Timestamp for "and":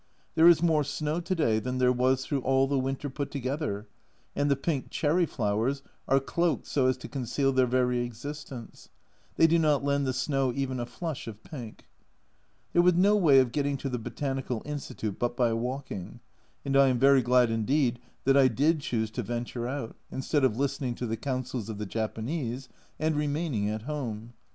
4.35-4.49, 16.65-16.75, 22.97-23.15